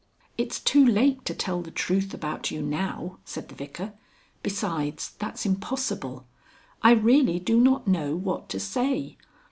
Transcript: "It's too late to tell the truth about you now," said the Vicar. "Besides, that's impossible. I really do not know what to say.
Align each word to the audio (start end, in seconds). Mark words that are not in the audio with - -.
"It's 0.35 0.59
too 0.59 0.83
late 0.83 1.23
to 1.25 1.35
tell 1.35 1.61
the 1.61 1.69
truth 1.69 2.11
about 2.11 2.49
you 2.49 2.63
now," 2.63 3.19
said 3.23 3.49
the 3.49 3.53
Vicar. 3.53 3.93
"Besides, 4.41 5.11
that's 5.19 5.45
impossible. 5.45 6.25
I 6.81 6.93
really 6.93 7.37
do 7.39 7.59
not 7.59 7.87
know 7.87 8.15
what 8.15 8.49
to 8.49 8.59
say. 8.59 9.17